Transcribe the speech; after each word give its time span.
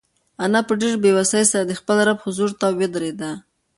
انا 0.43 0.59
په 0.67 0.73
ډېرې 0.79 0.97
بېوسۍ 1.03 1.43
سره 1.51 1.63
د 1.65 1.71
خپل 1.79 1.97
رب 2.07 2.17
حضور 2.25 2.49
ته 2.59 2.67
ودرېده. 2.79 3.31